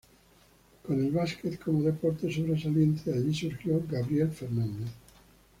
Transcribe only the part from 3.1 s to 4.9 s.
de allí surgió Gabriel Fernández.